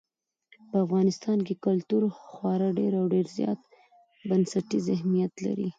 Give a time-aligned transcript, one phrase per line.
[0.69, 2.01] په افغانستان کې کلتور
[2.33, 3.59] خورا ډېر او ډېر زیات
[4.29, 5.69] بنسټیز اهمیت لري.